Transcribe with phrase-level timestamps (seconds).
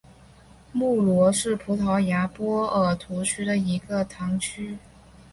[0.73, 4.79] 穆罗是葡萄牙波尔图区的一个堂区。